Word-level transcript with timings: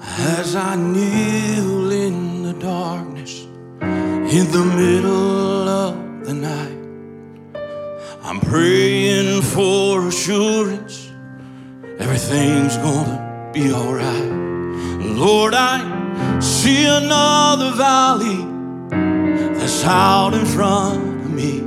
As 0.00 0.54
I 0.54 0.76
kneel 0.76 1.90
in 1.90 2.42
the 2.42 2.52
darkness, 2.54 3.44
in 3.80 4.50
the 4.50 4.64
middle 4.76 5.68
of 5.68 6.26
the 6.26 6.34
night, 6.34 6.78
I'm 8.22 8.40
praying 8.40 9.42
for 9.42 10.08
assurance 10.08 11.10
everything's 11.98 12.76
gonna 12.76 13.50
be 13.52 13.72
alright. 13.72 14.32
Lord, 15.00 15.54
I 15.54 16.40
see 16.40 16.84
another 16.84 17.70
valley 17.72 18.44
that's 19.54 19.84
out 19.84 20.34
in 20.34 20.44
front 20.44 21.24
of 21.24 21.30
me, 21.30 21.60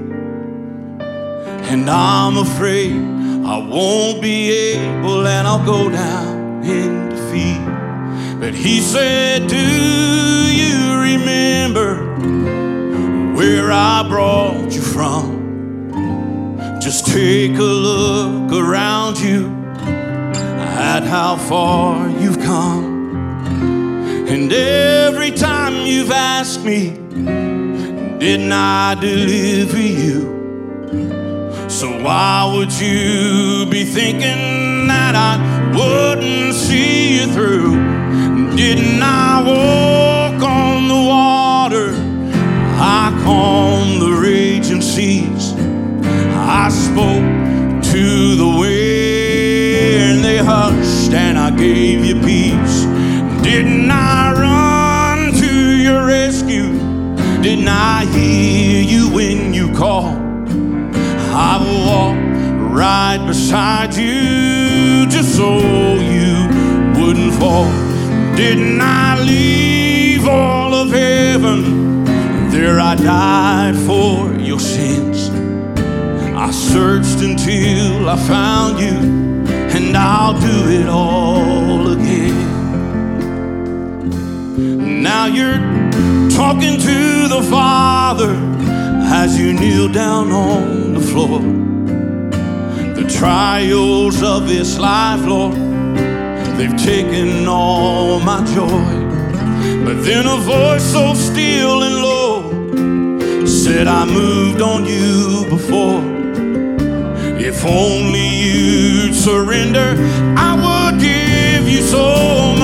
and 1.71 1.89
I'm 1.89 2.37
afraid 2.37 2.93
I 2.93 3.57
won't 3.57 4.21
be 4.21 4.51
able, 4.51 5.25
and 5.25 5.47
I'll 5.47 5.65
go 5.65 5.89
down 5.89 6.63
in 6.63 7.09
defeat. 7.09 7.88
But 8.39 8.55
he 8.55 8.79
said, 8.79 9.47
Do 9.47 9.57
you 9.57 10.97
remember 10.97 11.95
where 13.35 13.69
I 13.69 14.07
brought 14.07 14.71
you 14.73 14.81
from? 14.81 15.89
Just 16.79 17.05
take 17.07 17.57
a 17.57 17.61
look 17.61 18.53
around 18.53 19.19
you 19.19 19.47
at 19.81 21.03
how 21.03 21.35
far 21.35 22.09
you've 22.09 22.39
come. 22.39 23.15
And 24.29 24.53
every 24.53 25.31
time 25.31 25.85
you've 25.85 26.11
asked 26.11 26.63
me, 26.63 26.91
didn't 28.19 28.53
I 28.53 28.95
deliver 28.95 29.81
you? 29.81 31.67
So 31.67 31.87
why 32.01 32.49
would 32.55 32.71
you 32.71 33.65
be 33.69 33.83
thinking 33.83 34.87
that 34.87 35.13
I 35.15 35.37
wouldn't 35.75 36.53
see 36.53 37.19
you 37.19 37.27
through? 37.33 38.08
Didn't 38.59 39.01
I 39.01 39.41
walk 39.41 40.43
on 40.43 40.89
the 40.89 40.93
water? 40.93 41.93
I 42.77 43.17
calmed 43.23 44.01
the 44.01 44.11
raging 44.11 44.81
seas. 44.81 45.53
I 46.35 46.67
spoke 46.67 47.81
to 47.93 48.35
the 48.35 48.57
wind, 48.59 50.25
they 50.25 50.39
hushed, 50.39 51.13
and 51.13 51.39
I 51.39 51.51
gave 51.51 52.03
you 52.03 52.15
peace. 52.15 52.83
Didn't 53.41 53.89
I 53.89 54.33
run 54.33 55.33
to 55.35 55.77
your 55.77 56.05
rescue? 56.05 56.73
Didn't 57.41 57.69
I 57.69 58.07
hear 58.07 58.83
you 58.83 59.09
when 59.09 59.53
you 59.53 59.73
called? 59.73 60.19
I 61.31 61.55
will 61.63 61.85
walk 61.87 62.17
right 62.75 63.25
beside 63.25 63.93
you 63.95 65.07
just 65.07 65.33
so 65.33 65.59
you 65.95 66.49
wouldn't 67.01 67.33
fall. 67.35 67.88
Didn't 68.39 68.79
I 68.79 69.19
leave 69.21 70.25
all 70.25 70.73
of 70.73 70.91
heaven? 70.91 72.05
There 72.49 72.79
I 72.79 72.95
died 72.95 73.75
for 73.75 74.33
your 74.39 74.61
sins. 74.61 75.29
I 76.37 76.49
searched 76.49 77.19
until 77.21 78.07
I 78.07 78.15
found 78.15 78.79
you, 78.79 78.95
and 79.75 79.97
I'll 79.97 80.39
do 80.39 80.69
it 80.69 80.87
all 80.87 81.91
again. 81.91 82.39
Now 85.03 85.25
you're 85.25 85.59
talking 86.29 86.79
to 86.79 87.27
the 87.27 87.45
Father 87.51 88.31
as 89.21 89.37
you 89.37 89.51
kneel 89.51 89.89
down 89.89 90.31
on 90.31 90.93
the 90.93 91.01
floor. 91.01 91.41
The 92.95 93.03
trials 93.19 94.23
of 94.23 94.47
this 94.47 94.79
life, 94.79 95.25
Lord, 95.25 95.57
they've 96.59 96.75
taken 96.75 97.47
all 97.47 98.19
my 98.19 98.43
joy. 98.53 98.91
But 99.85 100.03
then 100.03 100.27
a 100.27 100.35
voice 100.35 100.83
so 100.83 101.13
still 101.13 101.83
and 101.83 101.95
low 101.95 103.47
said, 103.47 103.87
I 103.87 104.03
moved 104.03 104.61
on 104.61 104.85
you 104.85 105.45
before. 105.49 106.03
If 107.39 107.65
only 107.65 108.27
you'd 108.27 109.15
surrender, 109.15 109.95
I 110.37 110.51
would 110.63 110.99
give 110.99 111.69
you 111.69 111.81
so 111.81 112.05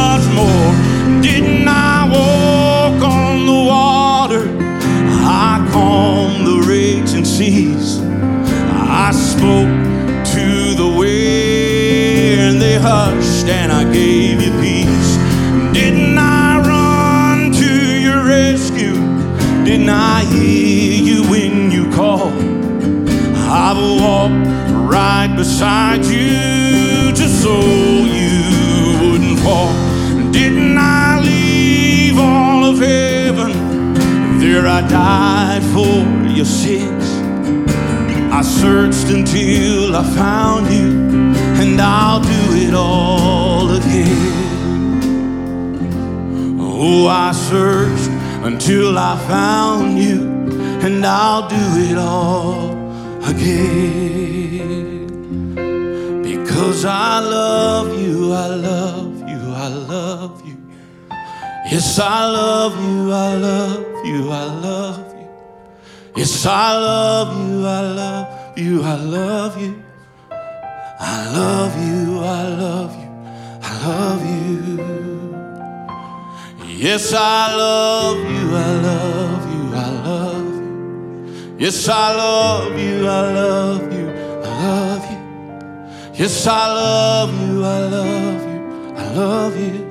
much 0.01 0.25
more. 0.39 1.21
Didn't 1.21 1.64
gave 13.95 14.41
you 14.41 14.51
peace. 14.59 15.11
Didn't 15.73 16.17
I 16.17 16.59
run 16.71 17.53
to 17.53 17.71
your 18.05 18.25
rescue? 18.25 18.97
Didn't 19.63 19.89
I 19.89 20.25
hear 20.25 21.01
you 21.09 21.23
when 21.29 21.71
you 21.71 21.89
called? 21.91 22.33
I 23.65 23.71
will 23.77 23.97
walk 24.05 24.33
right 24.95 25.31
beside 25.37 26.03
you 26.05 27.13
just 27.13 27.41
so 27.41 27.55
you 28.19 28.35
wouldn't 29.01 29.39
fall. 29.39 29.71
Didn't 30.39 30.77
I 30.77 31.21
leave 31.31 32.17
all 32.19 32.65
of 32.65 32.79
heaven? 32.79 33.51
There 34.39 34.67
I 34.67 34.81
died 34.89 35.63
for 35.73 35.95
your 36.37 36.49
sins. 36.63 37.05
I 38.39 38.41
searched 38.41 39.07
until 39.17 39.95
I 39.95 40.03
found 40.21 40.65
you, 40.77 40.89
and 41.65 41.81
I'll 41.81 42.21
do 42.21 42.43
it 42.65 42.73
all 42.73 43.71
again. 43.71 44.99
Oh, 46.59 47.07
I 47.07 47.31
searched 47.31 48.09
until 48.49 48.97
I 48.97 49.17
found 49.27 49.97
you, 49.97 50.19
and 50.85 51.05
I'll 51.05 51.47
do 51.47 51.65
it 51.89 51.97
all 51.97 52.71
again. 53.33 55.07
Because 56.21 56.85
I 56.85 57.19
love 57.19 57.87
you, 57.99 58.33
I 58.33 58.47
love 58.47 59.17
you, 59.31 59.41
I 59.65 59.67
love 59.67 60.45
you. 60.45 60.57
Yes, 61.71 61.97
I 61.99 62.25
love 62.27 62.73
you, 62.85 63.11
I 63.11 63.35
love 63.35 64.05
you, 64.05 64.29
I 64.29 64.45
love 64.67 65.13
you. 65.19 65.27
Yes, 66.15 66.45
I 66.45 66.77
love 66.77 67.29
you, 67.35 67.65
I 67.65 67.81
love 68.01 68.57
you, 68.57 68.83
I 68.83 68.95
love 68.95 69.61
you. 69.61 69.84
I 70.99 71.31
love 71.31 71.75
you, 71.77 72.19
I 72.19 72.47
love 72.47 72.95
you, 72.95 73.09
I 73.61 73.87
love 73.87 74.25
you. 74.25 74.35
Yes, 76.65 77.13
I 77.13 77.55
love 77.55 78.17
you, 78.17 78.55
I 78.55 78.75
love 78.81 79.53
you, 79.53 79.75
I 79.75 79.89
love 80.07 80.45
you. 80.45 81.55
Yes, 81.57 81.87
I 81.89 82.15
love 82.15 82.79
you, 82.79 83.07
I 83.07 83.33
love 83.33 83.93
you, 83.93 84.09
I 84.09 84.49
love 84.63 85.03
you. 85.11 85.19
Yes, 86.13 86.47
I 86.47 86.67
love 86.67 87.33
you, 87.41 87.63
I 87.63 87.79
love 87.79 88.41
you, 88.47 88.59
I 88.95 89.11
love 89.13 89.57
you. 89.59 89.85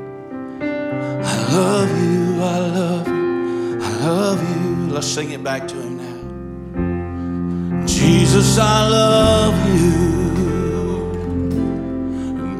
I 1.27 1.37
love 1.53 1.91
you, 2.03 2.43
I 2.43 2.59
love 2.69 3.09
you, 3.09 3.81
I 3.81 3.83
love 4.07 4.41
you. 4.43 4.93
Let's 4.93 5.07
sing 5.07 5.31
it 5.33 5.43
back 5.43 5.67
to 5.69 5.75
him 5.75 5.97
now. 5.99 7.87
Jesus, 7.87 8.59
I 8.59 8.89
love 8.89 9.34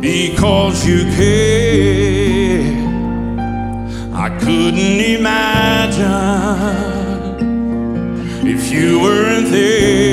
because 0.05 0.87
you 0.87 1.05
care. 1.17 2.61
I 4.13 4.29
couldn't 4.39 5.01
imagine 5.17 6.05
if 8.47 8.71
you 8.71 9.01
weren't 9.01 9.49
there. 9.51 10.05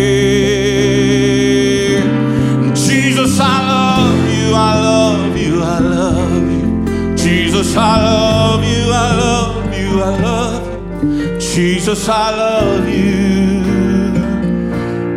Jesus, 2.73 3.37
I 3.41 3.67
love 3.73 4.29
you, 4.33 4.53
I 4.55 4.79
love 4.79 5.37
you, 5.37 5.61
I 5.61 5.79
love 5.79 6.49
you. 6.49 7.15
Jesus, 7.17 7.75
I 7.75 8.01
love 8.01 8.63
you, 8.63 8.93
I 8.93 9.15
love 9.25 9.73
you, 9.77 10.01
I 10.01 10.15
love 10.21 10.63
you. 11.03 11.37
Jesus, 11.37 12.07
I 12.07 12.31
love 12.31 12.87
you. 12.87 13.65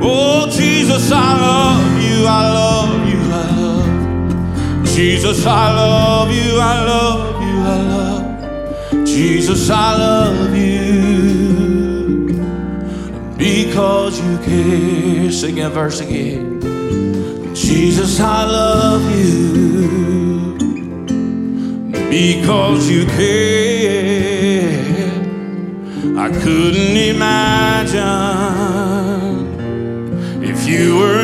Oh, 0.02 0.50
Jesus, 0.50 1.12
I 1.12 1.32
love 1.48 2.02
you, 2.02 2.26
I 2.26 2.50
love 2.50 2.98
you. 2.98 3.03
Jesus, 4.94 5.44
I 5.44 5.74
love 5.74 6.30
you, 6.30 6.60
I 6.60 6.84
love 6.84 7.42
you, 7.42 7.62
I 7.64 7.82
love 7.82 8.92
you. 8.92 9.04
Jesus, 9.04 9.68
I 9.68 9.96
love 9.96 10.56
you 10.56 12.28
because 13.36 14.20
you 14.20 14.38
care. 14.38 15.32
Sing 15.32 15.56
that 15.56 15.72
verse 15.72 15.98
again. 16.00 16.60
Jesus, 17.56 18.20
I 18.20 18.44
love 18.44 19.02
you 19.18 20.54
because 22.08 22.88
you 22.88 23.04
care. 23.06 24.70
I 26.16 26.28
couldn't 26.40 26.96
imagine 26.96 28.04
if 30.44 30.68
you 30.68 30.98
weren't 30.98 31.23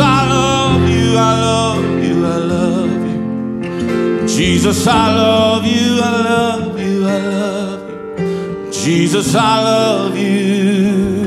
I 0.00 0.28
love 0.28 0.88
you, 0.88 1.16
I 1.16 1.40
love 1.40 2.04
you, 2.04 2.26
I 2.26 2.36
love 2.36 2.90
you. 3.08 4.28
Jesus, 4.28 4.86
I 4.86 5.14
love 5.14 5.64
you, 5.64 6.00
I 6.02 6.22
love 6.22 6.80
you, 6.80 7.06
I 7.06 7.18
love 7.18 7.80
you. 8.18 8.72
Jesus, 8.72 9.34
I 9.34 9.62
love 9.62 10.16
you. 10.16 11.20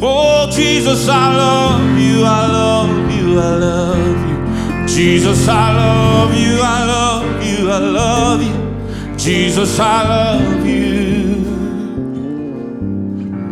Oh, 0.00 0.48
Jesus, 0.50 1.08
I 1.08 1.36
love 1.36 1.98
you, 1.98 2.24
I 2.24 2.46
love 2.46 3.12
you, 3.12 3.40
I 3.40 3.56
love 3.56 4.28
you. 4.28 4.86
Jesus, 4.86 5.48
I 5.48 5.72
love 5.72 6.34
you, 6.34 6.60
I 6.62 6.84
love 6.84 7.44
you, 7.44 7.70
I 7.70 7.78
love 7.78 8.42
you. 8.42 9.16
Jesus, 9.18 9.78
I 9.80 10.08
love 10.08 10.66
you 10.66 11.16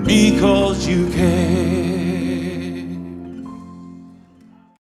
because 0.04 0.86
you 0.86 1.08
care. 1.10 1.33